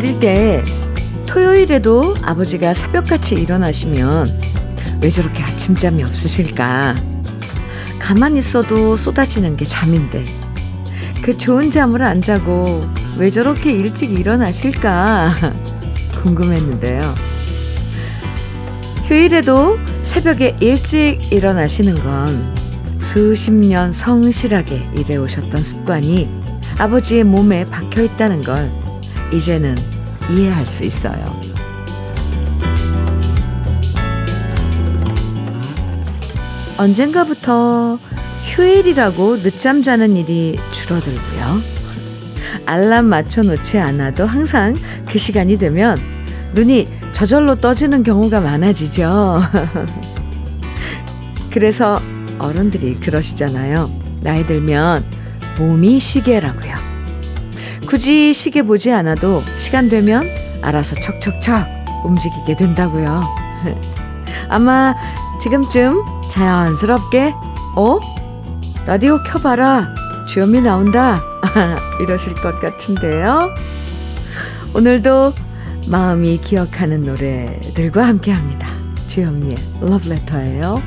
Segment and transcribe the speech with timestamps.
[0.00, 0.64] 어릴 때
[1.26, 4.28] 토요일에도 아버지가 새벽같이 일어나시면
[5.02, 6.94] 왜 저렇게 아침잠이 없으실까?
[7.98, 10.24] 가만히 있어도 쏟아지는 게 잠인데
[11.20, 12.80] 그 좋은 잠을 안 자고
[13.18, 15.34] 왜 저렇게 일찍 일어나실까
[16.24, 17.14] 궁금했는데요.
[19.04, 22.54] 휴일에도 새벽에 일찍 일어나시는 건
[23.00, 26.26] 수십 년 성실하게 일해오셨던 습관이
[26.78, 28.70] 아버지의 몸에 박혀 있다는 걸
[29.32, 29.99] 이제는
[30.36, 31.24] 이해할 수 있어요.
[36.76, 37.98] 언젠가부터
[38.44, 41.60] 휴일이라고 늦잠 자는 일이 줄어들고요.
[42.64, 44.74] 알람 맞춰 놓지 않아도 항상
[45.06, 45.98] 그 시간이 되면
[46.54, 49.42] 눈이 저절로 떠지는 경우가 많아지죠.
[51.50, 52.00] 그래서
[52.38, 53.90] 어른들이 그러시잖아요.
[54.22, 55.04] 나이 들면
[55.58, 56.89] 몸이 시계라고요.
[57.90, 60.22] 굳이 시계 보지 않아도 시간 되면
[60.62, 61.66] 알아서 척척척
[62.04, 63.20] 움직이게 된다고요.
[64.48, 64.94] 아마
[65.40, 67.34] 지금쯤 자연스럽게
[67.74, 67.98] 어?
[68.86, 69.92] 라디오 켜봐라.
[70.28, 71.20] 주현미 나온다.
[72.00, 73.52] 이러실 것 같은데요.
[74.72, 75.32] 오늘도
[75.88, 78.68] 마음이 기억하는 노래들과 함께 합니다.
[79.08, 80.80] 주현미의 러브레터예요.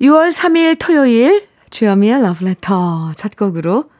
[0.00, 3.90] 6월 3일 토요일 주현미의 러브레터 첫 곡으로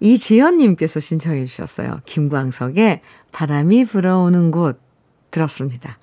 [0.00, 2.02] 이지연님께서 신청해 주셨어요.
[2.04, 3.00] 김광석의
[3.32, 4.78] 바람이 불어오는 곳
[5.30, 5.98] 들었습니다.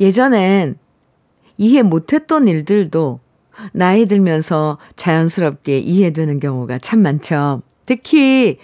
[0.00, 0.78] 예전엔
[1.58, 3.20] 이해 못했던 일들도
[3.72, 7.62] 나이 들면서 자연스럽게 이해되는 경우가 참 많죠.
[7.86, 8.58] 특히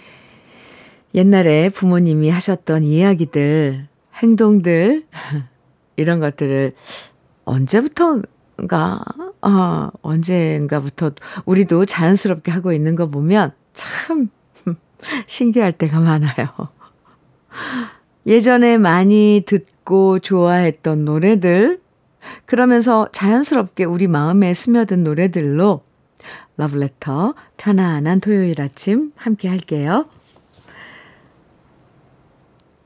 [1.15, 5.03] 옛날에 부모님이 하셨던 이야기들, 행동들,
[5.95, 6.73] 이런 것들을
[7.45, 8.23] 언제부터인
[8.67, 9.01] 가,
[9.41, 11.11] 아, 언젠가부터
[11.45, 14.29] 우리도 자연스럽게 하고 있는 거 보면 참
[15.27, 16.47] 신기할 때가 많아요.
[18.25, 21.81] 예전에 많이 듣고 좋아했던 노래들,
[22.45, 25.81] 그러면서 자연스럽게 우리 마음에 스며든 노래들로
[26.57, 30.05] 러브레터 편안한 토요일 아침 함께 할게요.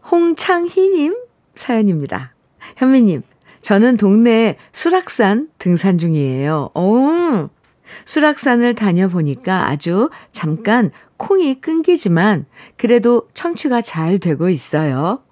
[0.09, 1.15] 홍창희님
[1.55, 2.33] 사연입니다.
[2.77, 3.23] 현미님,
[3.65, 6.69] 저는 동네 수락산 등산 중이에요.
[6.75, 7.49] 오,
[8.05, 12.45] 수락산을 다녀보니까 아주 잠깐 콩이 끊기지만
[12.77, 15.23] 그래도 청취가 잘 되고 있어요.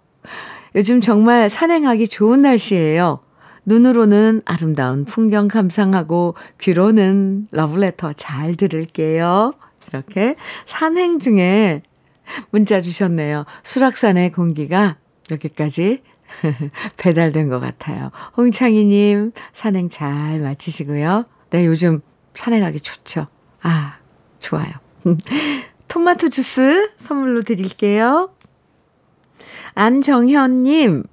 [0.74, 3.20] 요즘 정말 산행하기 좋은 날씨예요.
[3.68, 9.54] 눈으로는 아름다운 풍경 감상하고 귀로는 러브레터 잘 들을게요.
[9.90, 10.34] 이렇게
[10.66, 11.82] 산행 중에
[12.50, 13.46] 문자 주셨네요.
[13.62, 14.98] 수락산의 공기가
[15.30, 16.02] 여기까지
[16.98, 18.12] 배달된 것 같아요.
[18.38, 21.26] 홍창희님, 산행 잘 마치시고요.
[21.52, 22.02] 네, 요즘
[22.36, 23.28] 산행하기 좋죠.
[23.62, 23.98] 아,
[24.40, 24.72] 좋아요.
[25.88, 28.32] 토마토 주스 선물로 드릴게요.
[29.76, 31.04] 안정현님,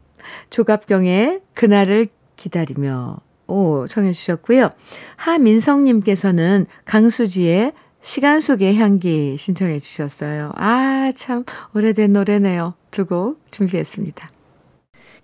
[0.51, 4.71] 조갑경의 그날을 기다리며 오, 청해 주셨고요.
[5.17, 7.73] 하민성님께서는 강수지의
[8.03, 10.53] 시간 속의 향기 신청해 주셨어요.
[10.57, 11.45] 아, 참,
[11.75, 12.75] 오래된 노래네요.
[12.91, 14.29] 두 곡 준비했습니다.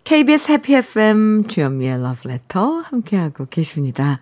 [0.06, 4.20] KBS 해피 FM 주연미의 러브레터 함께하고 계십니다.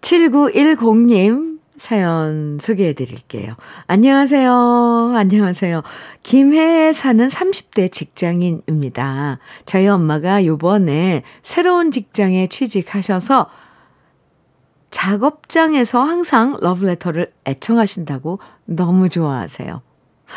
[0.00, 3.54] 7910님 사연 소개해 드릴게요.
[3.86, 5.12] 안녕하세요.
[5.14, 5.82] 안녕하세요.
[6.24, 9.38] 김해에 사는 30대 직장인입니다.
[9.64, 13.48] 저희 엄마가 요번에 새로운 직장에 취직하셔서
[14.90, 19.82] 작업장에서 항상 러브레터를 애청하신다고 너무 좋아하세요.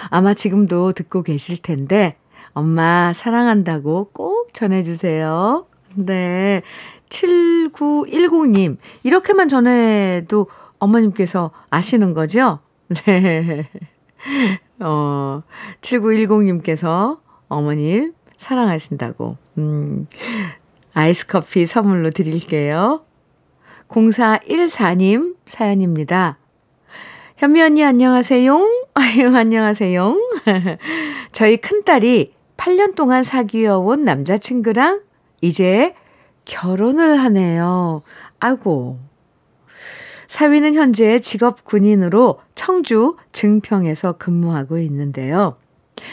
[0.10, 2.18] 아마 지금도 듣고 계실 텐데,
[2.56, 5.68] 엄마 사랑한다고 꼭 전해주세요.
[5.96, 6.62] 네.
[7.10, 10.48] 7910님, 이렇게만 전해도
[10.80, 12.60] 어머님께서 아시는 거죠?
[13.06, 13.70] 네.
[14.80, 15.44] 어,
[15.82, 17.20] 7910님께서
[17.50, 20.08] 어머님 사랑하신다고, 음,
[20.94, 23.04] 아이스 커피 선물로 드릴게요.
[23.90, 26.38] 0414님 사연입니다.
[27.38, 28.58] 현미 언니 안녕하세요.
[28.96, 30.16] 아유, 안녕하세요.
[31.34, 35.02] 저희 큰딸이 8년 동안 사귀어온 남자친구랑
[35.42, 35.96] 이제
[36.46, 38.02] 결혼을 하네요.
[38.40, 39.00] 아고.
[40.28, 45.58] 사위는 현재 직업 군인으로 청주 증평에서 근무하고 있는데요.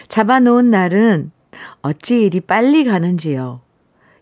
[0.09, 1.33] 잡아놓은 날은
[1.81, 3.61] 어찌 이리 빨리 가는지요.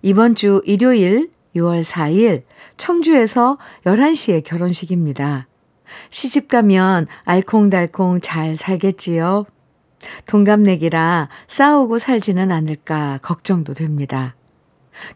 [0.02, 2.44] 이번 주 일요일 6월 4일
[2.76, 5.48] 청주에서 11시에 결혼식입니다.
[6.10, 9.46] 시집 가면 알콩달콩 잘 살겠지요.
[10.26, 14.34] 동갑내기라 싸우고 살지는 않을까 걱정도 됩니다.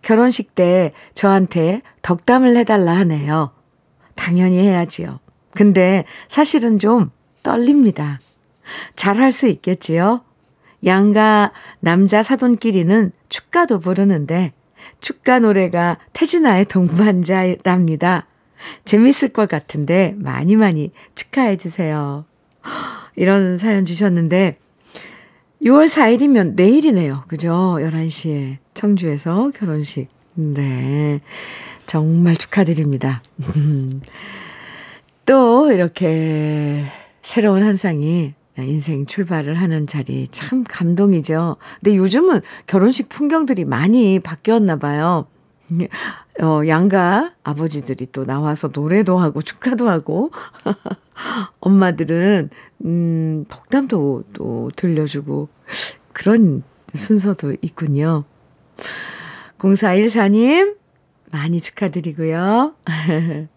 [0.03, 3.51] 결혼식 때 저한테 덕담을 해달라 하네요.
[4.15, 5.21] 당연히 해야지요.
[5.53, 7.11] 근데 사실은 좀
[7.43, 8.21] 떨립니다.
[8.97, 10.23] 잘할 수 있겠지요?
[10.85, 14.53] 양가 남자 사돈끼리는 축가도 부르는데
[15.01, 18.27] 축가 노래가 태진아의 동반자랍니다.
[18.85, 22.25] 재밌을 것 같은데 많이 많이 축하해 주세요.
[23.17, 24.59] 이런 사연 주셨는데
[25.65, 27.25] 6월 4일이면 내일이네요.
[27.27, 27.77] 그죠?
[27.79, 30.09] 11시에 청주에서 결혼식.
[30.35, 31.21] 네.
[31.87, 33.23] 정말 축하드립니다.
[35.25, 36.85] 또 이렇게
[37.23, 41.57] 새로운 한 쌍이 인생 출발을 하는 자리 참 감동이죠.
[41.81, 45.27] 근데 요즘은 결혼식 풍경들이 많이 바뀌었나 봐요.
[46.43, 50.31] 어, 양가 아버지들이 또 나와서 노래도 하고 축하도 하고
[51.61, 52.51] 엄마들은
[52.85, 55.49] 음, 덕담도 또 들려주고
[56.13, 56.63] 그런
[56.95, 58.25] 순서도 있군요.
[59.59, 60.77] 0414님
[61.31, 62.75] 많이 축하드리고요.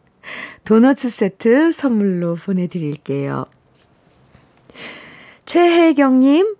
[0.65, 3.45] 도너츠 세트 선물로 보내드릴게요.
[5.45, 6.55] 최혜경님,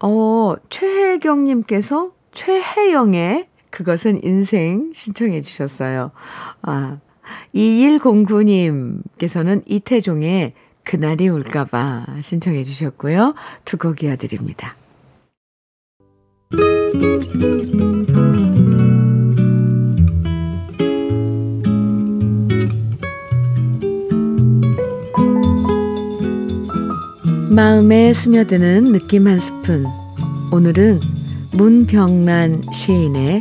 [0.00, 6.12] 어, 최혜경님께서 최혜영의 그것은 인생 신청해 주셨어요.
[6.62, 6.98] 아,
[7.54, 10.52] 2109님께서는 이태종의
[10.84, 13.34] 그날이 올까봐 신청해 주셨고요.
[13.64, 14.74] 두 곡 이어드립니다.
[27.50, 29.84] 마음에 스며드는 느낌 한 스푼.
[30.52, 31.00] 오늘은
[31.54, 33.40] 문병란 시인의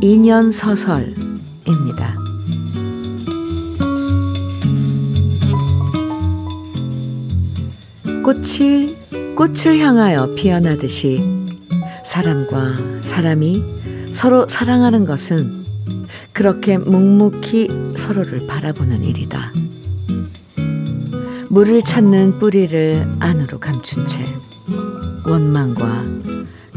[0.00, 2.29] 인연 서설입니다.
[8.22, 8.96] 꽃이
[9.34, 11.22] 꽃을 향하여 피어나듯이
[12.04, 13.64] 사람과 사람이
[14.12, 15.64] 서로 사랑하는 것은
[16.32, 19.52] 그렇게 묵묵히 서로를 바라보는 일이다.
[21.48, 24.22] 물을 찾는 뿌리를 안으로 감춘 채
[25.26, 26.04] 원망과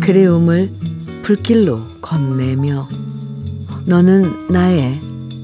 [0.01, 0.71] 그리움을
[1.23, 2.87] 불길로 건네며
[3.85, 4.99] 너는 나의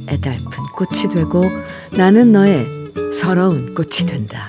[0.07, 1.45] 애달픈 꽃이 되고
[1.91, 2.67] 나는 너의
[3.13, 4.47] 서러운 꽃이 된다.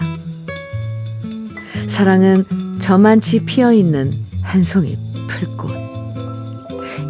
[1.90, 2.46] 사랑은
[2.78, 4.96] 저만치 피어 있는 한 송이
[5.26, 5.72] 풀꽃.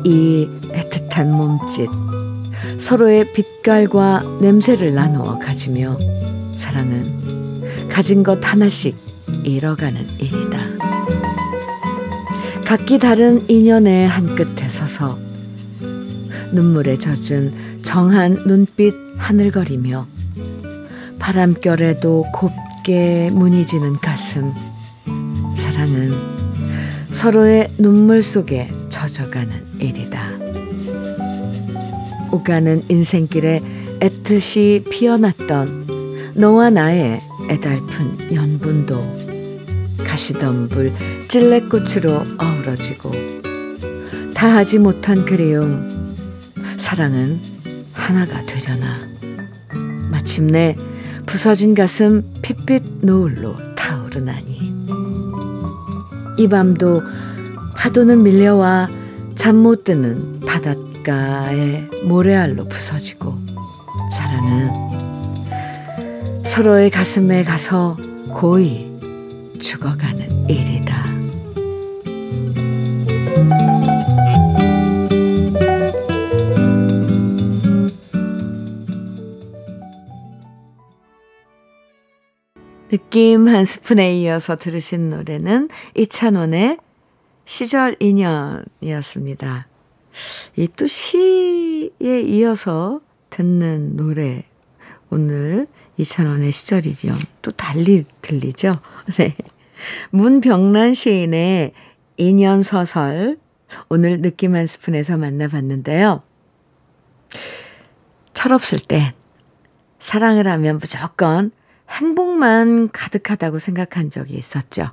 [0.05, 1.91] 이 애틋한 몸짓,
[2.79, 5.99] 서로의 빛깔과 냄새를 나누어 가지며
[6.55, 8.97] 사랑은 가진 것 하나씩
[9.45, 10.59] 잃어가는 일이다.
[12.65, 15.19] 각기 다른 인연의 한 끝에 서서
[16.53, 20.07] 눈물에 젖은 정한 눈빛 하늘거리며
[21.19, 22.70] 바람결에도 곱게
[23.31, 24.53] 무늬지는 가슴.
[25.55, 26.15] 사랑은
[27.11, 30.31] 서로의 눈물 속에 젖어가는 일이다.
[32.33, 33.63] 오가는 인생길에
[34.01, 40.95] 애틋이 피어났던 너와 나의 애달픈 연분도 가시덤불
[41.29, 43.13] 찔레꽃으로 어우러지고
[44.35, 46.17] 다하지 못한 그리움.
[46.79, 47.41] 사랑은
[47.93, 49.01] 하나가 되려나?
[50.11, 50.75] 마침내
[51.31, 54.75] 부서진 가슴 핏빛 노을로 타오르나니
[56.37, 57.03] 이 밤도
[57.77, 58.91] 파도는 밀려와
[59.37, 63.39] 잠 못 드는 바닷가의 모래알로 부서지고
[64.13, 64.73] 사랑은
[66.45, 67.97] 서로의 가슴에 가서
[68.31, 68.91] 고이
[69.61, 70.90] 죽어가는 일이다.
[82.91, 86.79] 느낌 한 스푼에 이어서 들으신 노래는 이찬원의
[87.45, 89.67] 시절 인연이었습니다.
[90.57, 94.45] 이 또 시에 이어서 듣는 노래
[95.11, 95.67] 오늘
[95.97, 98.75] 이찬원의 시절이련 또 달리 들리죠?
[99.19, 99.35] 네.
[100.11, 101.73] 문병란 시인의
[102.17, 103.39] 인연 서설
[103.89, 106.23] 오늘 느낌 한 스푼에서 만나봤는데요.
[108.35, 109.15] 철없을 때
[109.99, 111.53] 사랑을 하면 무조건
[111.91, 114.87] 행복만 가득하다고 생각한 적이 있었죠.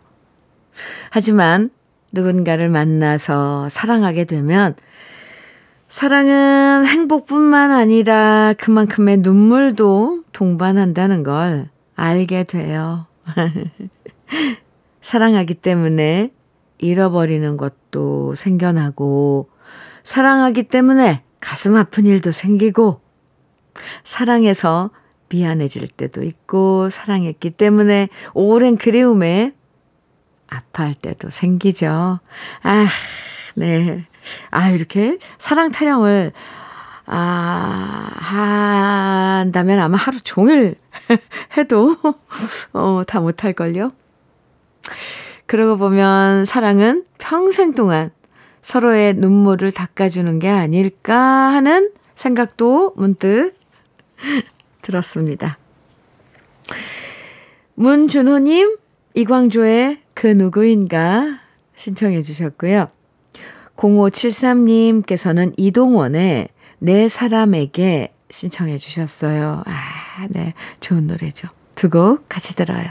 [1.09, 1.69] 하지만
[2.13, 4.75] 누군가를 만나서 사랑하게 되면
[5.87, 13.05] 사랑은 행복뿐만 아니라 그만큼의 눈물도 동반한다는 걸 알게 돼요.
[15.01, 16.31] 사랑하기 때문에
[16.79, 19.49] 잃어버리는 것도 생겨나고,
[20.03, 22.99] 사랑하기 때문에 가슴 아픈 일도 생기고,
[24.03, 24.91] 사랑해서
[25.29, 29.53] 미안해질 때도 있고, 사랑했기 때문에 오랜 그리움에
[30.47, 32.19] 아파할 때도 생기죠.
[32.63, 32.87] 아,
[33.55, 34.05] 네.
[34.51, 36.31] 아, 이렇게 사랑 타령을
[37.09, 38.11] 아,
[39.39, 40.75] 한다면 아마 하루 종일
[41.57, 41.95] 해도,
[42.73, 43.93] 어, 다 못할 걸요?
[45.45, 48.11] 그러고 보면 사랑은 평생 동안
[48.61, 53.53] 서로의 눈물을 닦아주는 게 아닐까 하는 생각도 문득
[54.87, 55.57] 들었습니다.
[57.75, 58.77] 문준호님,
[59.15, 61.39] 이광조의 그 누구인가
[61.75, 62.89] 신청해 주셨고요.
[63.75, 66.47] 0573님께서는 이동원의
[66.79, 69.63] 내 사람에게 신청해 주셨어요.
[69.65, 70.53] 아, 네.
[70.79, 71.49] 좋은 노래죠.
[71.75, 72.87] 두 곡 같이 들어요.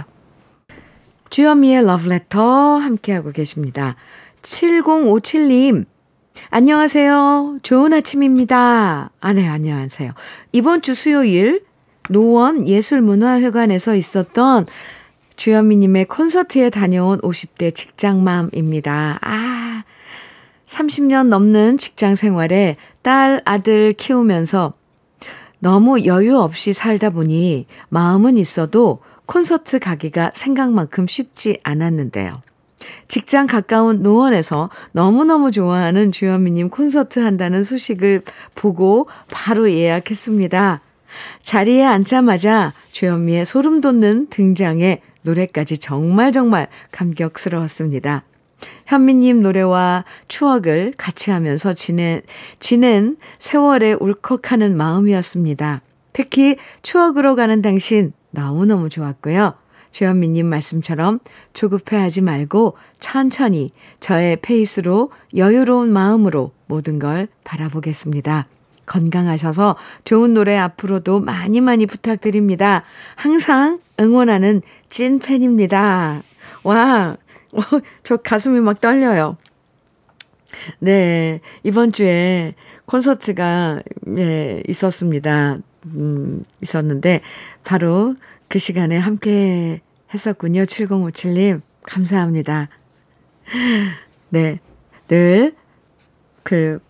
[1.30, 3.96] 주현미의 러브레터 함께하고 계십니다.
[4.42, 5.86] 7057님,
[6.50, 7.58] 안녕하세요.
[7.62, 9.10] 좋은 아침입니다.
[9.18, 10.12] 아, 네, 안녕하세요.
[10.52, 11.64] 이번 주 수요일
[12.08, 14.66] 노원 예술문화회관에서 있었던
[15.36, 19.18] 주현미님의 콘서트에 다녀온 50대 직장맘입니다.
[19.20, 19.84] 아,
[20.66, 24.72] 30년 넘는 직장 생활에 딸, 아들 키우면서
[25.58, 32.32] 너무 여유 없이 살다 보니 마음은 있어도 콘서트 가기가 생각만큼 쉽지 않았는데요.
[33.08, 38.22] 직장 가까운 노원에서 너무너무 좋아하는 주현미님 콘서트 한다는 소식을
[38.54, 40.80] 보고 바로 예약했습니다.
[41.42, 48.24] 자리에 앉자마자 주현미의 소름 돋는 등장에 노래까지 정말 정말 감격스러웠습니다.
[48.86, 52.22] 현미님 노래와 추억을 같이 하면서 지낸,
[52.58, 55.82] 지낸 세월에 울컥하는 마음이었습니다.
[56.12, 59.54] 특히 추억으로 가는 당신 너무너무 좋았고요.
[59.90, 61.20] 주현미님 말씀처럼
[61.54, 63.70] 조급해하지 말고 천천히
[64.00, 68.46] 저의 페이스로 여유로운 마음으로 모든 걸 바라보겠습니다.
[68.86, 72.84] 건강하셔서 좋은 노래 앞으로도 많이 많이 부탁드립니다.
[73.16, 76.22] 항상 응원하는 찐 팬입니다.
[76.62, 77.16] 와,
[77.52, 77.60] 어,
[78.02, 79.36] 저 가슴이 막 떨려요.
[80.78, 82.54] 네, 이번 주에
[82.86, 83.82] 콘서트가,
[84.18, 85.58] 예, 있었습니다.
[85.86, 87.20] 음, 있었는데,
[87.64, 88.14] 바로
[88.48, 89.80] 그 시간에 함께
[90.14, 90.62] 했었군요.
[90.62, 92.68] 7057님, 감사합니다.
[94.30, 94.60] 네,
[95.08, 95.54] 늘,
[96.42, 96.80] 그,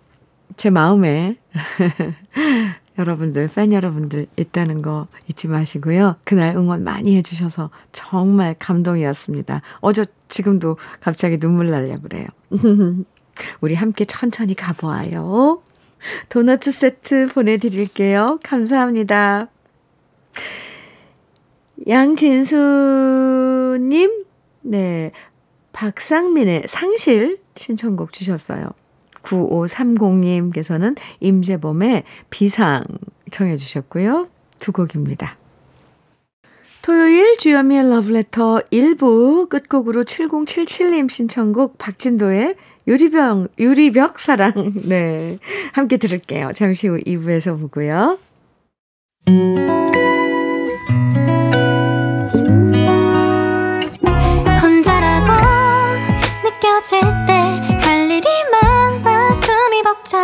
[0.56, 1.36] 제 마음에
[2.98, 6.16] 여러분들, 팬 여러분들 있다는 거 잊지 마시고요.
[6.24, 9.60] 그날 응원 많이 해주셔서 정말 감동이었습니다.
[9.80, 12.26] 어저 지금도 갑자기 눈물 날려 그래요.
[13.60, 15.60] 우리 함께 천천히 가보아요.
[16.30, 18.38] 도넛 세트 보내드릴게요.
[18.42, 19.48] 감사합니다.
[21.86, 23.04] 양진수님,
[24.62, 25.12] 네.
[25.72, 28.70] 박상민의 상실 신청곡 주셨어요.
[29.26, 32.84] 9530님께서는 임재범의 비상
[33.30, 34.28] 청해 주셨고요.
[34.58, 35.36] 두 곡입니다.
[36.82, 42.54] 토요일 주현미의 러브레터 1부 끝곡으로 7077님 신청곡 박진도의
[42.86, 44.52] 유리병, 유리벽 사랑.
[44.86, 45.38] 네.
[45.72, 46.52] 함께 들을게요.
[46.54, 48.18] 잠시 후 2부에서 보고요.
[54.62, 55.32] 혼자라고
[56.44, 57.45] 느껴질 때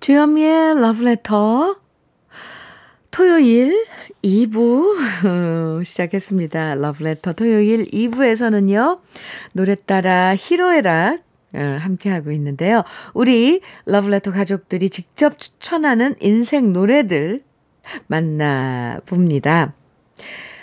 [0.00, 1.76] 주현미의 러브레터
[3.10, 3.84] 토요일
[4.24, 6.76] 2부 시작했습니다.
[6.76, 9.00] 러브레터 토요일 2부에서는요.
[9.52, 11.20] 노래 따라 히로에락
[11.52, 12.82] 어, 함께하고 있는데요.
[13.12, 17.40] 우리 러브레터 가족들이 직접 추천하는 인생 노래들
[18.06, 19.74] 만나봅니다.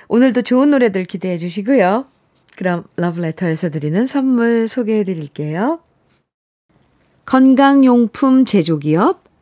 [0.08, 2.06] 오늘도 좋은 노래들 기대해 주시고요.
[2.56, 5.79] 그럼 러브레터에서 드리는 선물 소개해 드릴게요.
[7.25, 9.26] 건강용품 제조기업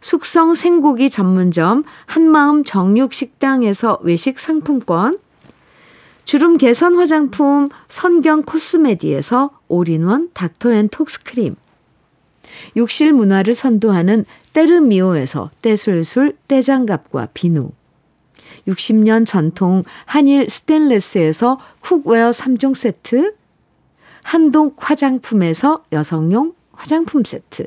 [0.00, 5.18] 숙성 생고기 전문점 한마음 정육식당에서 외식 상품권
[6.24, 11.56] 주름 개선 화장품 선경 코스메디에서 올인원 닥터앤톡스크림
[12.76, 17.70] 욕실 문화를 선도하는 때르미오에서 떼술술 떼장갑과 비누
[18.66, 23.34] 60년 전통 한일 스텐레스에서 cookware 3종 세트
[24.22, 27.66] 한독 화장품에서 여성용 화장품 세트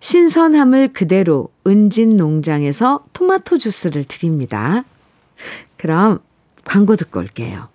[0.00, 4.84] 신선함을 그대로 은진 농장에서 토마토 주스를 드립니다.
[5.76, 6.20] 그럼
[6.64, 7.68] 광고 듣고 올게요.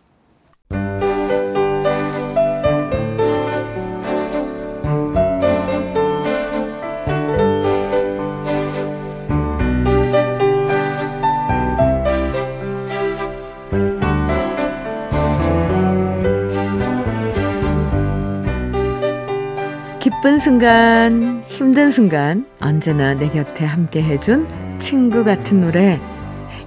[20.00, 24.46] 기쁜 순간, 힘든 순간, 언제나 내 곁에 함께 해준
[24.78, 26.02] 친구 같은 노래,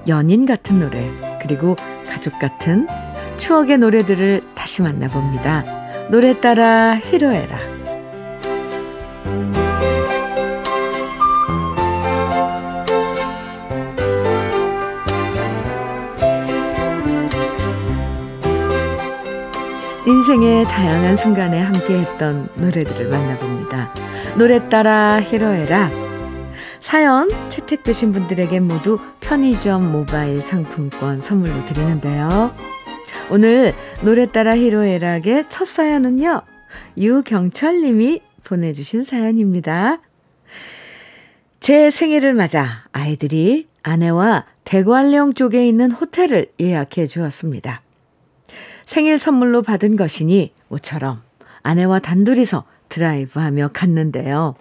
[0.08, 1.10] 연인 같은 노래,
[1.42, 2.88] 그리고 가족 같은
[3.36, 6.08] 추억의 노래들을 다시 만나봅니다.
[6.10, 7.58] 노래 따라 히로에라.
[20.06, 23.92] 인생의 다양한 순간에 함께했던 노래들을 만나봅니다.
[24.38, 25.92] 노래 따라 히로에락.
[26.78, 32.54] 사연 채택되신 분들에게 모두 편의점 모바일 상품권 선물로 드리는데요.
[33.30, 36.42] 오늘 노래 따라 히로에락의 첫 사연은요.
[36.96, 40.00] 유경철 님이 보내주신 사연입니다.
[41.58, 47.82] 제 생일을 맞아 아이들이 아내와 대관령 쪽에 있는 호텔을 예약해 주었습니다.
[48.84, 51.22] 생일 선물로 받은 것이니 모처럼
[51.64, 54.54] 아내와 단둘이서 드라이브하며 갔는데요.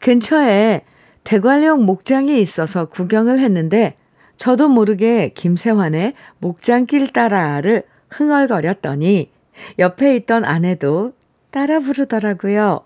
[0.00, 0.82] 근처에
[1.24, 3.96] 대관령 목장이 있어서 구경을 했는데
[4.36, 9.30] 저도 모르게 김세환의 목장길 따라를 흥얼거렸더니
[9.78, 11.12] 옆에 있던 아내도
[11.50, 12.80] 따라 부르더라고요.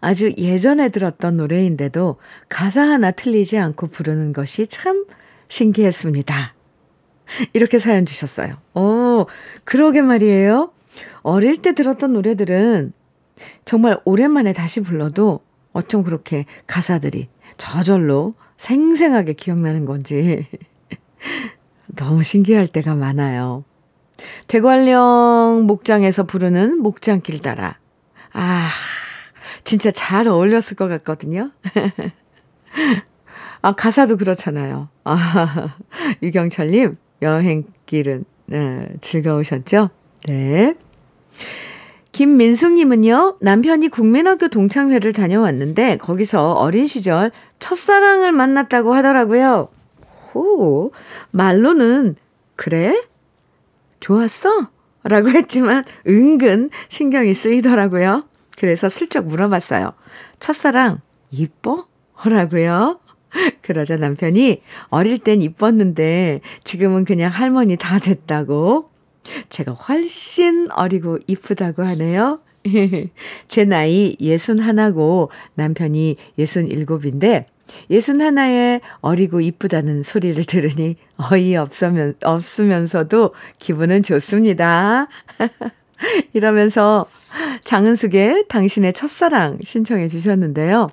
[0.00, 2.16] 아주 예전에 들었던 노래인데도
[2.48, 5.04] 가사 하나 틀리지 않고 부르는 것이 참
[5.48, 6.54] 신기했습니다.
[7.52, 8.56] 이렇게 사연 주셨어요.
[8.74, 9.26] 오,
[9.64, 10.72] 그러게 말이에요.
[11.22, 12.92] 어릴 때 들었던 노래들은
[13.64, 15.40] 정말 오랜만에 다시 불러도
[15.72, 20.46] 어쩜 그렇게 가사들이 저절로 생생하게 기억나는 건지
[21.96, 23.64] 너무 신기할 때가 많아요.
[24.46, 27.78] 대관령 목장에서 부르는 목장길 따라.
[28.32, 28.70] 아,
[29.64, 31.50] 진짜 잘 어울렸을 것 같거든요.
[33.62, 34.88] 아, 가사도 그렇잖아요.
[35.04, 35.76] 아,
[36.22, 39.90] 유경철님, 여행길은 네, 즐거우셨죠?
[40.26, 40.74] 네.
[42.20, 47.30] 김민숙님은요, 남편이 국민학교 동창회를 다녀왔는데, 거기서 어린 시절
[47.60, 49.68] 첫사랑을 만났다고 하더라고요.
[50.34, 50.92] 호,
[51.30, 52.16] 말로는,
[52.56, 53.02] 그래?
[54.00, 54.68] 좋았어?
[55.02, 58.24] 라고 했지만, 은근 신경이 쓰이더라고요.
[58.58, 59.94] 그래서 슬쩍 물어봤어요.
[60.40, 61.86] 첫사랑, 이뻐?
[62.22, 63.00] 라고요.
[63.62, 68.89] 그러자 남편이 어릴 땐 이뻤는데 지금은 그냥 할머니 다 됐다고.
[69.48, 72.40] 제가 훨씬 어리고 이쁘다고 하네요.
[73.48, 77.46] 제 나이 예순 하나고 남편이 예순 일곱인데
[77.88, 85.08] 예순 하나에 어리고 이쁘다는 소리를 들으니 어이 없으면, 없으면서도 기분은 좋습니다.
[86.32, 87.06] 이러면서
[87.64, 90.90] 장은숙의 당신의 첫사랑 신청해 주셨는데요.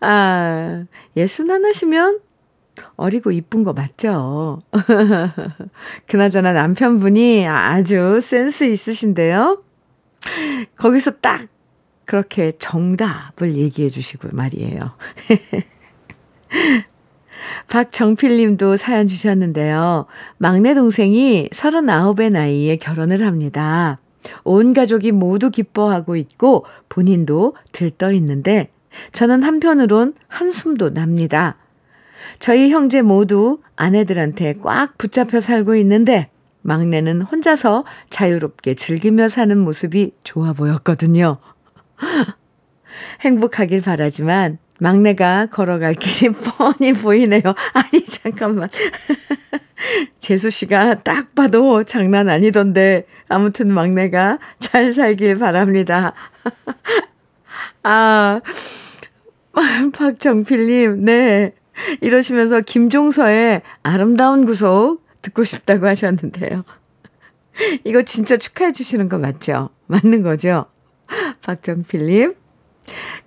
[0.00, 0.84] 아,
[1.16, 2.20] 예순 하나시면
[2.96, 4.60] 어리고 이쁜 거 맞죠?
[6.06, 9.62] 그나저나 남편분이 아주 센스 있으신데요?
[10.76, 11.46] 거기서 딱
[12.04, 14.78] 그렇게 정답을 얘기해 주시고 말이에요.
[17.68, 20.06] 박정필 님도 사연 주셨는데요.
[20.38, 24.00] 막내 동생이 39의 나이에 결혼을 합니다.
[24.44, 28.70] 온 가족이 모두 기뻐하고 있고 본인도 들떠 있는데
[29.12, 31.56] 저는 한편으론 한숨도 납니다.
[32.38, 36.30] 저희 형제 모두 아내들한테 꽉 붙잡혀 살고 있는데
[36.62, 41.38] 막내는 혼자서 자유롭게 즐기며 사는 모습이 좋아 보였거든요.
[43.20, 47.42] 행복하길 바라지만 막내가 걸어갈 길이 뻔히 보이네요.
[47.72, 48.68] 아니, 잠깐만.
[50.18, 53.06] 재수 씨가 딱 봐도 장난 아니던데.
[53.28, 56.12] 아무튼 막내가 잘 살길 바랍니다.
[57.82, 58.40] 아,
[59.92, 61.52] 박정필님, 네.
[62.00, 66.64] 이러시면서 김종서의 아름다운 구속 듣고 싶다고 하셨는데요.
[67.84, 69.70] 이거 진짜 축하해 주시는 거 맞죠?
[69.86, 70.66] 맞는 거죠?
[71.42, 72.34] 박정필님.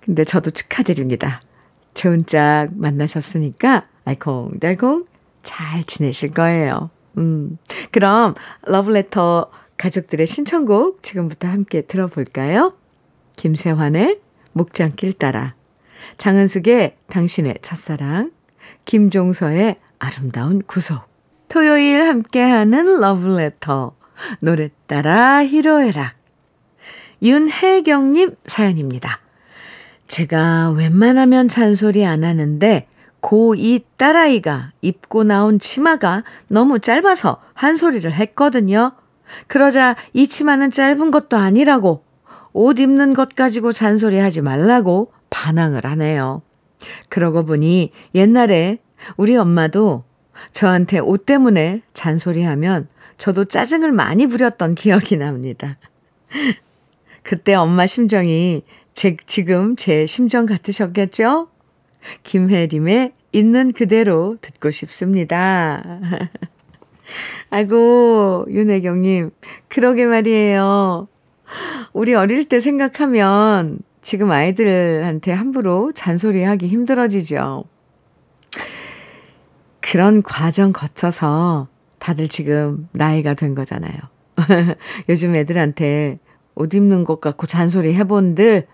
[0.00, 1.40] 근데 저도 축하드립니다.
[1.94, 5.06] 좋은 짝 만나셨으니까 알콩달콩
[5.42, 6.90] 잘 지내실 거예요.
[7.18, 7.58] 음.
[7.90, 12.74] 그럼 러브레터 가족들의 신청곡 지금부터 함께 들어볼까요?
[13.36, 14.20] 김세환의
[14.52, 15.54] 목장길 따라
[16.16, 18.30] 장은숙의 당신의 첫사랑
[18.84, 21.02] 김종서의 아름다운 구속
[21.48, 23.94] 토요일 함께하는 러브레터
[24.40, 26.14] 노래 따라 히로에락
[27.22, 29.20] 윤혜경님 사연입니다.
[30.08, 32.86] 제가 웬만하면 잔소리 안 하는데
[33.22, 38.92] 고2 딸아이가 입고 나온 치마가 너무 짧아서 한 소리를 했거든요.
[39.46, 42.04] 그러자 이 치마는 짧은 것도 아니라고
[42.52, 46.42] 옷 입는 것 가지고 잔소리 하지 말라고 반항을 하네요.
[47.08, 48.78] 그러고 보니 옛날에
[49.16, 50.04] 우리 엄마도
[50.52, 55.78] 저한테 옷 때문에 잔소리하면 저도 짜증을 많이 부렸던 기억이 납니다.
[57.22, 61.48] 그때 엄마 심정이 제, 지금 제 심정 같으셨겠죠?
[62.24, 65.82] 김혜림의 있는 그대로 듣고 싶습니다.
[67.50, 69.30] 아이고, 윤혜경님,
[69.68, 71.08] 그러게 말이에요.
[71.92, 77.64] 우리 어릴 때 생각하면 지금 아이들한테 함부로 잔소리하기 힘들어지죠.
[79.80, 83.94] 그런 과정 거쳐서 다들 지금 나이가 된 거잖아요.
[85.08, 86.18] 요즘 애들한테
[86.54, 88.66] 옷 입는 것 같고 잔소리 해본들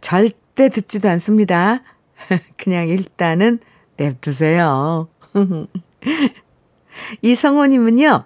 [0.00, 1.82] 절대 듣지도 않습니다.
[2.56, 3.58] 그냥 일단은
[3.96, 5.08] 냅두세요.
[7.22, 8.24] 이성호님은요,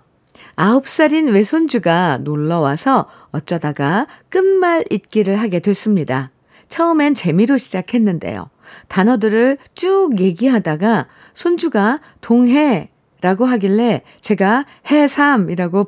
[0.57, 6.31] 아홉 살인 외손주가 놀러 와서 어쩌다가 끝말 잇기를 하게 됐습니다.
[6.75, 8.51] 처음엔 재미로 시작했는데요.
[8.89, 15.87] 단어들을 쭉 얘기하다가 손주가 동해라고 하길래 제가 해삼이라고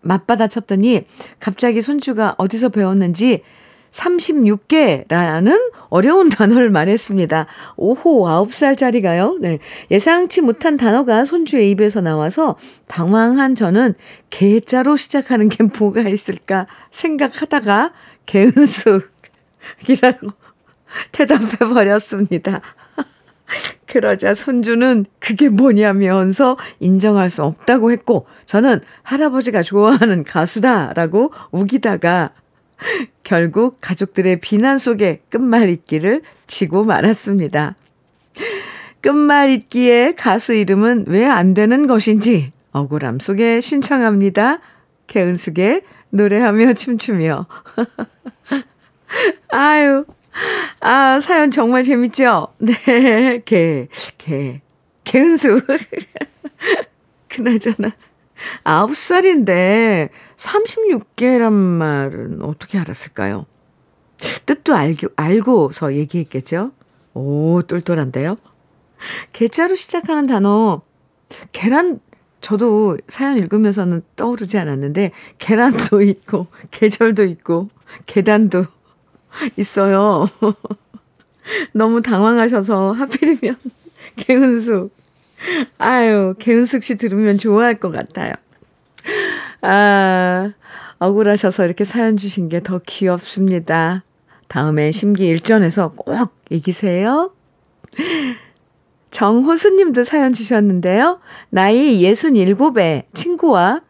[0.00, 1.02] 맞받아쳤더니
[1.38, 3.42] 갑자기 손주가 어디서 배웠는지
[3.92, 7.46] 36개라는 어려운 단어를 말했습니다.
[7.76, 9.38] 오호, 9살짜리가요?
[9.38, 9.60] 네.
[9.92, 12.56] 예상치 못한 단어가 손주의 입에서 나와서
[12.88, 13.94] 당황한 저는
[14.30, 17.92] 개자로 시작하는 게 뭐가 있을까 생각하다가
[18.26, 19.17] 개은숙
[19.88, 20.28] 이라고
[21.12, 22.60] 대답해 버렸습니다.
[23.86, 32.32] 그러자 손주는 그게 뭐냐면서 인정할 수 없다고 했고 저는 할아버지가 좋아하는 가수다라고 우기다가
[33.22, 37.74] 결국 가족들의 비난 속에 끝말잇기를 치고 말았습니다.
[39.00, 44.60] 끝말잇기의 가수 이름은 왜 안 되는 것인지 억울함 속에 신청합니다.
[45.06, 47.46] 개은숙의 노래하며 춤추며.
[49.48, 50.04] 아유,
[50.80, 52.48] 아, 사연 정말 재밌죠?
[52.60, 54.60] 네, 개, 개,
[55.04, 55.66] 개은숙.
[57.28, 57.92] 그나저나.
[58.62, 63.46] 아홉 살인데 36개란 말은 어떻게 알았을까요?
[64.46, 66.72] 뜻도 알고, 알고서 얘기했겠죠?
[67.14, 68.36] 오, 똘똘한데요?
[69.32, 70.82] 개자로 시작하는 단어,
[71.52, 72.00] 계란,
[72.40, 77.68] 저도 사연 읽으면서는 떠오르지 않았는데, 계란도 있고, 계절도 있고,
[78.06, 78.66] 계단도
[79.56, 80.26] 있어요.
[81.72, 83.56] 너무 당황하셔서 하필이면
[84.16, 84.92] 개운숙
[85.78, 88.34] 아유, 개은숙 씨 들으면 좋아할 것 같아요.
[89.62, 90.52] 아,
[90.98, 94.02] 억울하셔서 이렇게 사연 주신 게 더 귀엽습니다.
[94.48, 97.32] 다음에 심기일전에서 꼭 이기세요.
[99.10, 101.20] 정호수 님도 사연 주셨는데요.
[101.50, 103.80] 나이 67에 친구와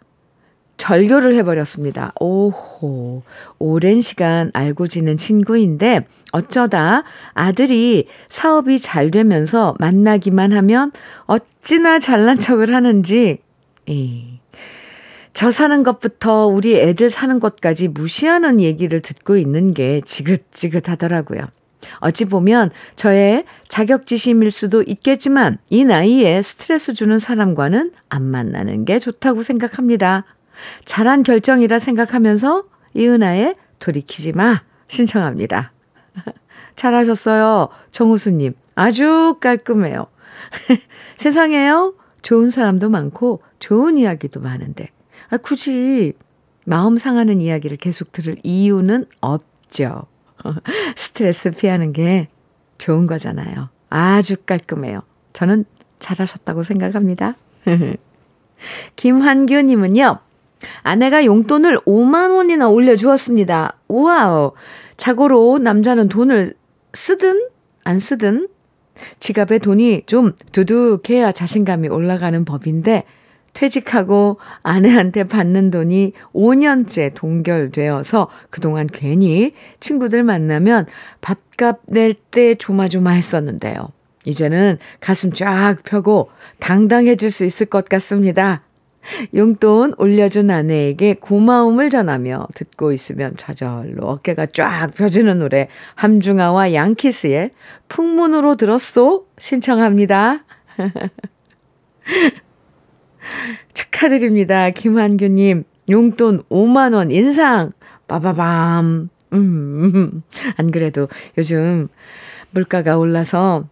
[0.78, 2.12] 절교를 해버렸습니다.
[2.18, 3.22] 오호.
[3.58, 10.92] 오랜 시간 알고 지낸 친구인데 어쩌다 아들이 사업이 잘 되면서 만나기만 하면
[11.26, 13.38] 어찌나 잘난 척을 하는지,
[13.86, 14.38] 이,
[15.34, 21.42] 저 사는 것부터 우리 애들 사는 것까지 무시하는 얘기를 듣고 있는 게 지긋지긋하더라고요.
[22.00, 29.42] 어찌 보면 저의 자격지심일 수도 있겠지만 이 나이에 스트레스 주는 사람과는 안 만나는 게 좋다고
[29.42, 30.24] 생각합니다.
[30.84, 35.72] 잘한 결정이라 생각하면서 이은아의 돌이키지 마 신청합니다.
[36.74, 37.68] 잘하셨어요.
[37.90, 40.06] 정우수님, 아주 깔끔해요.
[41.16, 41.94] 세상에요?
[42.22, 44.88] 좋은 사람도 많고, 좋은 이야기도 많은데,
[45.30, 46.14] 아, 굳이
[46.64, 50.06] 마음 상하는 이야기를 계속 들을 이유는 없죠.
[50.96, 52.28] 스트레스 피하는 게
[52.78, 53.70] 좋은 거잖아요.
[53.90, 55.02] 아주 깔끔해요.
[55.32, 55.64] 저는
[55.98, 57.34] 잘하셨다고 생각합니다.
[58.96, 60.18] 김환규님은요,
[60.82, 63.76] 아내가 용돈을 5만 원이나 올려주었습니다.
[63.88, 64.52] 우와우.
[64.96, 66.54] 자고로 남자는 돈을
[66.92, 67.48] 쓰든
[67.84, 68.48] 안 쓰든
[69.20, 73.04] 지갑에 돈이 좀 두둑해야 자신감이 올라가는 법인데
[73.54, 80.86] 퇴직하고 아내한테 받는 돈이 5년째 동결되어서 그동안 괜히 친구들 만나면
[81.20, 83.88] 밥값 낼 때 조마조마했었는데요.
[84.26, 88.62] 이제는 가슴 쫙 펴고 당당해질 수 있을 것 같습니다.
[89.34, 97.50] 용돈 올려준 아내에게 고마움을 전하며 듣고 있으면 저절로 어깨가 쫙 펴지는 노래 함중아와 양키스의
[97.88, 100.44] 풍문으로 들었소 신청합니다.
[103.74, 104.70] 축하드립니다.
[104.70, 107.72] 김한규님 용돈 5만 원 인상
[108.06, 110.22] 빠바밤 음,
[110.56, 111.88] 안 그래도 요즘
[112.50, 113.68] 물가가 올라서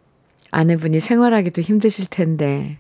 [0.51, 2.79] 아내분이 생활하기도 힘드실 텐데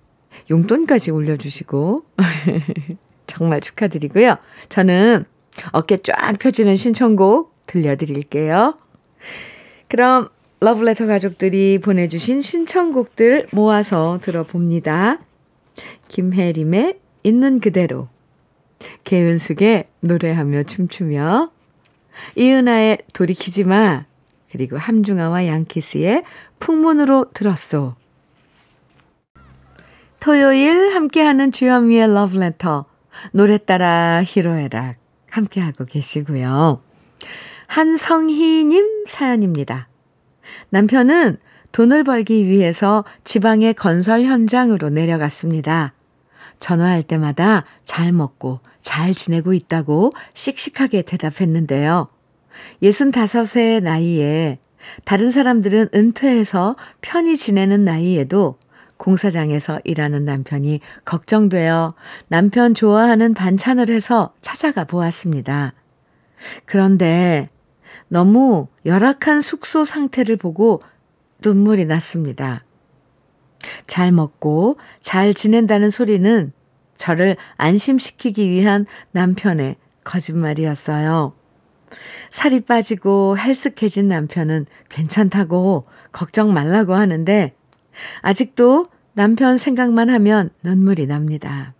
[0.50, 2.04] 용돈까지 올려주시고
[3.26, 4.36] 정말 축하드리고요.
[4.68, 5.24] 저는
[5.72, 8.78] 어깨 쫙 펴지는 신청곡 들려드릴게요.
[9.88, 10.28] 그럼
[10.60, 15.20] 러브레터 가족들이 보내주신 신청곡들 모아서 들어봅니다.
[16.08, 18.08] 김혜림의 있는 그대로
[19.04, 21.50] 개은숙의 노래하며 춤추며
[22.36, 24.06] 이은아의 돌이키지 마
[24.50, 26.22] 그리고 함중아와 양키스의
[26.58, 27.94] 풍문으로 들었소
[30.26, 32.86] 토요일 함께하는 주현미의 러브레터
[33.30, 34.96] 노래 따라 히로에락
[35.30, 36.82] 함께하고 계시고요.
[37.68, 39.86] 한성희님 사연입니다.
[40.70, 41.36] 남편은
[41.70, 45.92] 돈을 벌기 위해서 지방의 건설 현장으로 내려갔습니다.
[46.58, 52.08] 전화할 때마다 잘 먹고 잘 지내고 있다고 씩씩하게 대답했는데요.
[52.82, 54.58] 65세 나이에
[55.04, 58.58] 다른 사람들은 은퇴해서 편히 지내는 나이에도
[58.96, 61.94] 공사장에서 일하는 남편이 걱정되어
[62.28, 65.74] 남편 좋아하는 반찬을 해서 찾아가 보았습니다.
[66.64, 67.48] 그런데
[68.08, 70.80] 너무 열악한 숙소 상태를 보고
[71.40, 72.64] 눈물이 났습니다.
[73.86, 76.52] 잘 먹고 잘 지낸다는 소리는
[76.96, 81.34] 저를 안심시키기 위한 남편의 거짓말이었어요.
[82.30, 87.54] 살이 빠지고 헬쓱해진 남편은 괜찮다고 걱정 말라고 하는데
[88.22, 91.74] 아직도 남편 생각만 하면 눈물이 납니다.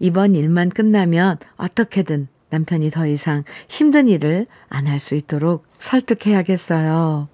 [0.00, 7.28] 이번 일만 끝나면 어떻게든 남편이 더 이상 힘든 일을 안 할 수 있도록 설득해야겠어요.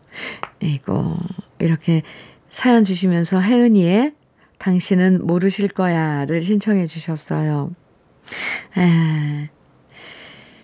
[0.61, 1.17] 이고
[1.59, 2.03] 이렇게
[2.49, 4.15] 사연 주시면서 혜은이의
[4.59, 7.73] 당신은 모르실 거야를 신청해 주셨어요.
[8.77, 9.51] 에,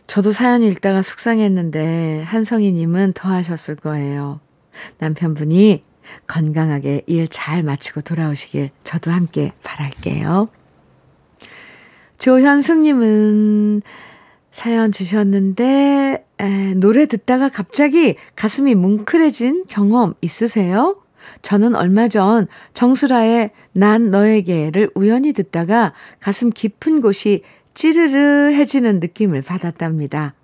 [0.06, 4.40] 저도 사연 읽다가 속상했는데 한성희님은 더 하셨을 거예요.
[4.98, 5.84] 남편분이
[6.27, 10.49] 건강하게 일 잘 마치고 돌아오시길 저도 함께 바랄게요.
[12.18, 13.83] 조현숙님은
[14.51, 21.01] 사연 주셨는데, 에, 노래 듣다가 갑자기 가슴이 뭉클해진 경험 있으세요?
[21.42, 27.42] 저는 얼마 전 정수라의 난 너에게를 우연히 듣다가 가슴 깊은 곳이
[27.75, 30.35] 찌르르해지는 느낌을 받았답니다.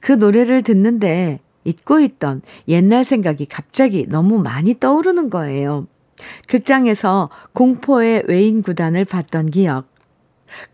[0.00, 5.86] 그 노래를 듣는데 잊고 있던 옛날 생각이 갑자기 너무 많이 떠오르는 거예요.
[6.48, 9.88] 극장에서 공포의 외인 구단을 봤던 기억,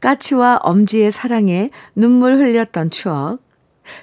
[0.00, 3.38] 까치와 엄지의 사랑에 눈물 흘렸던 추억,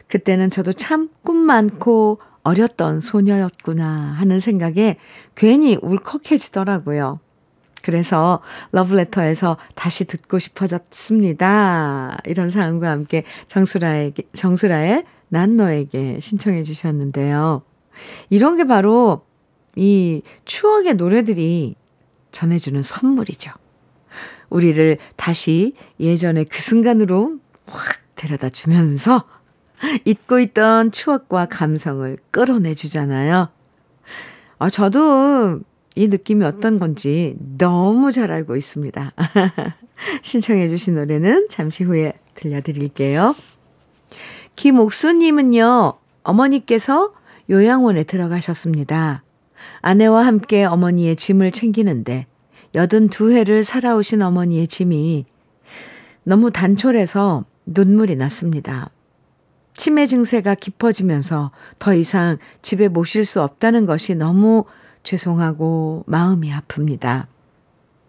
[0.08, 3.86] 그때는 저도 참 꿈 많고 어렸던 소녀였구나
[4.18, 4.98] 하는 생각에
[5.36, 7.20] 괜히 울컥해지더라고요.
[7.84, 8.42] 그래서
[8.72, 12.18] 러브레터에서 다시 듣고 싶어졌습니다.
[12.26, 17.64] 이런 사연과 함께 정수라에게, 정수라의 난 너에게 신청해 주셨는데요.
[18.30, 19.26] 이런 게 바로
[19.76, 21.74] 이 추억의 노래들이
[22.32, 23.52] 전해주는 선물이죠.
[24.52, 29.24] 우리를 다시 예전의 그 순간으로 확 데려다 주면서
[30.06, 33.50] 잊고 있던 추억과 감성을 끌어내 주잖아요.
[34.60, 35.62] 아, 저도
[35.96, 39.14] 이 느낌이 어떤 건지 너무 잘 알고 있습니다.
[40.22, 43.34] 신청해 주신 노래는 잠시 후에 들려드릴게요.
[44.56, 47.14] 김옥수님은요, 어머니께서
[47.50, 49.24] 요양원에 들어가셨습니다.
[49.82, 52.28] 아내와 함께 어머니의 짐을 챙기는데,
[52.74, 55.26] 82회를 살아오신 어머니의 짐이
[56.24, 58.90] 너무 단촐해서 눈물이 났습니다.
[59.76, 64.66] 치매 증세가 깊어지면서 더 이상 집에 모실 수 없다는 것이 너무
[65.04, 67.28] 죄송하고 마음이 아픕니다.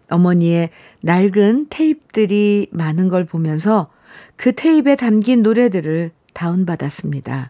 [0.09, 0.69] 어머니의
[1.01, 3.89] 낡은 테이프들이 많은 걸 보면서
[4.35, 7.49] 그 테이프에 담긴 노래들을 다운받았습니다.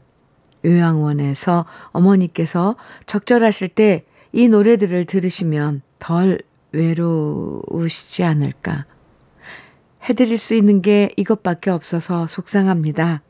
[0.63, 6.39] 요양원에서 어머니께서 적절하실 때 이 노래들을 들으시면 덜
[6.74, 8.86] 외로우시지 않을까.
[10.10, 13.21] 해드릴 수 있는 게 이것밖에 없어서 속상합니다.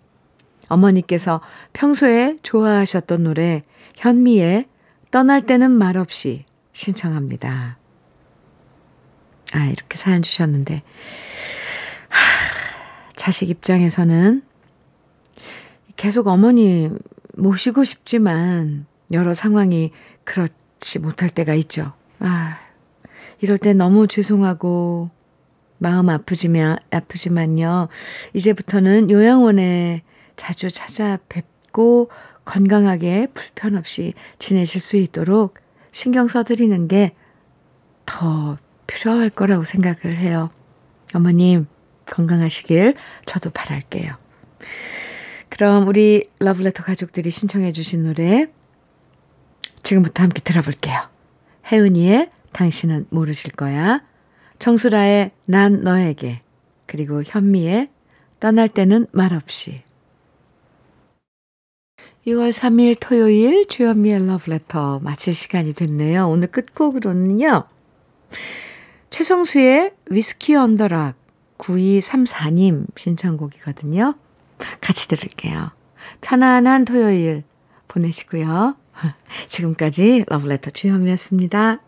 [0.67, 1.41] 어머니께서
[1.73, 3.61] 평소에 좋아하셨던 노래
[3.97, 4.65] 현미의
[5.11, 7.77] 떠날 때는 말없이 신청합니다.
[9.53, 10.81] 아, 이렇게 사연 주셨는데.
[12.09, 12.19] 하,
[13.15, 14.41] 자식 입장에서는
[15.95, 16.89] 계속 어머니
[17.33, 19.91] 모시고 싶지만 여러 상황이
[20.23, 21.93] 그렇지 못할 때가 있죠.
[22.19, 22.57] 아,
[23.41, 25.09] 이럴 때 너무 죄송하고
[25.77, 27.89] 마음 아프지만, 아프지만요.
[28.33, 30.03] 이제부터는 요양원에
[30.35, 32.09] 자주 찾아뵙고
[32.45, 35.55] 건강하게 불편 없이 지내실 수 있도록
[35.91, 37.15] 신경 써드리는 게
[38.05, 40.51] 더 필요할 거라고 생각을 해요.
[41.13, 41.67] 어머님,
[42.05, 44.13] 건강하시길 저도 바랄게요.
[45.55, 48.47] 그럼 우리 러브레터 가족들이 신청해 주신 노래
[49.83, 50.99] 지금부터 함께 들어볼게요.
[51.71, 54.03] 혜은이의 당신은 모르실 거야.
[54.59, 56.41] 정수라의 난 너에게
[56.87, 57.87] 그리고 현미의
[58.41, 59.81] 떠날 때는 말없이
[62.27, 66.27] 6월 3일 토요일 주현미의 러브레터 마칠 시간이 됐네요.
[66.27, 67.63] 오늘 끝곡으로는요.
[69.09, 71.15] 최성수의 위스키 언더락
[71.57, 74.15] 9234님 신청곡이거든요.
[74.81, 75.71] 같이 들을게요.
[76.21, 77.43] 편안한 토요일
[77.87, 78.75] 보내시고요.
[79.47, 81.79] 지금까지 러브레터 주현미였습니다.